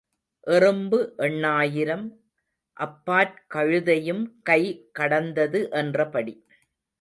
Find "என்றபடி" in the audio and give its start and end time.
5.71-6.35